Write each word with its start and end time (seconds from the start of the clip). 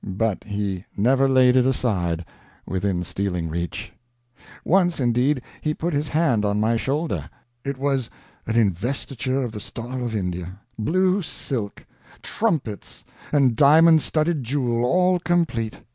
But 0.07 0.45
he 0.45 0.83
never 0.97 1.29
laid 1.29 1.55
it 1.55 1.67
aside 1.67 2.25
within 2.65 3.03
stealing 3.03 3.49
reach. 3.49 3.93
Once, 4.65 4.99
indeed, 4.99 5.43
he 5.61 5.75
put 5.75 5.93
his 5.93 6.07
hand 6.07 6.43
on 6.43 6.59
my 6.59 6.75
shoulder. 6.75 7.29
It 7.63 7.77
was 7.77 8.09
an 8.47 8.55
investiture 8.55 9.43
of 9.43 9.51
the 9.51 9.59
Star 9.59 9.99
of 10.01 10.15
India, 10.15 10.57
blue 10.79 11.21
silk, 11.21 11.85
trumpets, 12.23 13.03
and 13.31 13.55
diamond 13.55 14.01
studded 14.01 14.43
jewel, 14.43 14.85
all 14.85 15.19
complete. 15.19 15.77